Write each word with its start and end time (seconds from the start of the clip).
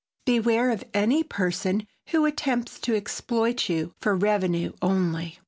Beware 0.25 0.71
of 0.71 0.83
any 0.95 1.23
person 1.23 1.85
who 2.07 2.25
attempts 2.25 2.79
to 2.79 2.95
exploit 2.95 3.69
you 3.69 3.93
"for 4.01 4.15
revenue 4.15 4.71
only." 4.81 5.37